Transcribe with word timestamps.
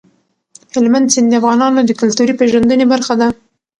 هلمند 0.73 1.11
سیند 1.13 1.27
د 1.31 1.33
افغانانو 1.39 1.81
د 1.85 1.91
کلتوري 2.01 2.33
پیژندنې 2.39 2.85
برخه 2.93 3.13
ده. 3.19 3.27